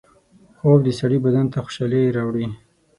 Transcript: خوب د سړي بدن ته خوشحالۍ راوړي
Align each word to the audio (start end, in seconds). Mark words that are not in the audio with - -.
خوب 0.57 0.79
د 0.83 0.89
سړي 0.99 1.17
بدن 1.25 1.45
ته 1.51 1.57
خوشحالۍ 1.65 2.03
راوړي 2.17 2.47